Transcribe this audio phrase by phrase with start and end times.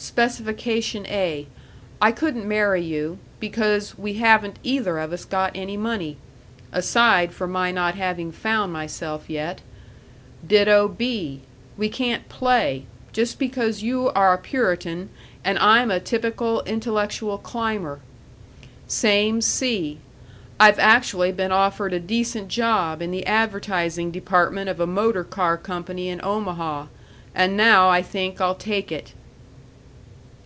[0.00, 1.48] Specification A
[2.00, 6.18] I couldn't marry you, because we haven't either of us got any money
[6.70, 9.60] aside from my not having found myself yet.
[10.46, 11.40] Ditto B
[11.76, 15.08] We can't play, just because you are a Puritan
[15.42, 17.98] and I'm a typical intellectual climber.
[18.86, 19.98] Same C
[20.60, 25.56] I've actually been offered a decent job in the advertising department of a motor car
[25.56, 26.86] company in Omaha,
[27.34, 29.14] and now I think I'll take it."